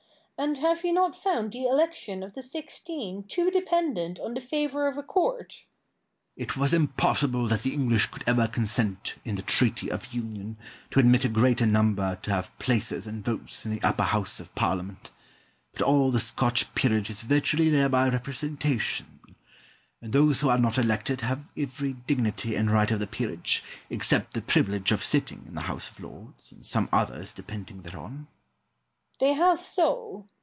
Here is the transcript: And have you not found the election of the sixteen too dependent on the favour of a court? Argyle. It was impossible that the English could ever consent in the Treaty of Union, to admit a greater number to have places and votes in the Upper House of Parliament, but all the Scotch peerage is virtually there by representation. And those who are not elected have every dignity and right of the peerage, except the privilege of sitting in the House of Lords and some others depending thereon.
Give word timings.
And 0.43 0.57
have 0.57 0.83
you 0.83 0.91
not 0.91 1.15
found 1.15 1.51
the 1.51 1.65
election 1.67 2.23
of 2.23 2.33
the 2.33 2.41
sixteen 2.41 3.25
too 3.27 3.51
dependent 3.51 4.17
on 4.19 4.33
the 4.33 4.41
favour 4.41 4.87
of 4.87 4.97
a 4.97 5.03
court? 5.03 5.53
Argyle. 5.53 5.65
It 6.35 6.57
was 6.57 6.73
impossible 6.73 7.45
that 7.45 7.61
the 7.61 7.73
English 7.75 8.07
could 8.07 8.23
ever 8.25 8.47
consent 8.47 9.17
in 9.23 9.35
the 9.35 9.43
Treaty 9.43 9.91
of 9.91 10.11
Union, 10.15 10.57
to 10.89 10.99
admit 10.99 11.23
a 11.23 11.29
greater 11.29 11.67
number 11.67 12.15
to 12.23 12.31
have 12.31 12.57
places 12.57 13.05
and 13.05 13.23
votes 13.23 13.67
in 13.67 13.71
the 13.71 13.83
Upper 13.83 14.01
House 14.01 14.39
of 14.39 14.55
Parliament, 14.55 15.11
but 15.73 15.83
all 15.83 16.09
the 16.09 16.19
Scotch 16.19 16.73
peerage 16.73 17.11
is 17.11 17.21
virtually 17.21 17.69
there 17.69 17.87
by 17.87 18.09
representation. 18.09 19.19
And 20.01 20.11
those 20.11 20.39
who 20.39 20.49
are 20.49 20.57
not 20.57 20.79
elected 20.79 21.21
have 21.21 21.45
every 21.55 21.93
dignity 21.93 22.55
and 22.55 22.71
right 22.71 22.89
of 22.89 22.99
the 22.99 23.05
peerage, 23.05 23.61
except 23.91 24.33
the 24.33 24.41
privilege 24.41 24.91
of 24.91 25.03
sitting 25.03 25.43
in 25.47 25.53
the 25.53 25.61
House 25.61 25.91
of 25.91 25.99
Lords 25.99 26.51
and 26.51 26.65
some 26.65 26.89
others 26.91 27.31
depending 27.31 27.83
thereon. 27.83 28.25